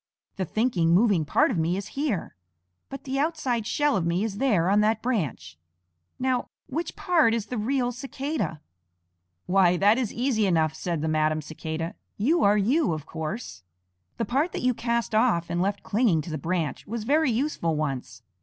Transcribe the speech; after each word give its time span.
The 0.37 0.45
thinking, 0.45 0.95
moving 0.95 1.25
part 1.25 1.51
of 1.51 1.59
me 1.59 1.77
is 1.77 1.89
here, 1.89 2.35
but 2.89 3.03
the 3.03 3.19
outside 3.19 3.67
shell 3.67 3.95
of 3.95 4.03
me 4.03 4.23
is 4.23 4.39
there 4.39 4.67
on 4.67 4.81
that 4.81 4.99
branch. 5.03 5.59
Now, 6.17 6.47
which 6.65 6.95
part 6.95 7.35
is 7.35 7.45
the 7.45 7.57
real 7.59 7.91
Cicada?" 7.91 8.61
"Why, 9.45 9.77
that 9.77 9.99
is 9.99 10.11
easy 10.11 10.47
enough," 10.47 10.73
said 10.73 11.03
the 11.03 11.07
Madam 11.07 11.39
Cicada; 11.39 11.93
"You 12.17 12.43
are 12.43 12.57
you, 12.57 12.93
of 12.93 13.05
course. 13.05 13.61
The 14.17 14.25
part 14.25 14.53
that 14.53 14.63
you 14.63 14.73
cast 14.73 15.13
off 15.13 15.51
and 15.51 15.61
left 15.61 15.83
clinging 15.83 16.21
to 16.21 16.31
the 16.31 16.37
branch 16.39 16.87
was 16.87 17.03
very 17.03 17.29
useful 17.29 17.75
once. 17.75 18.23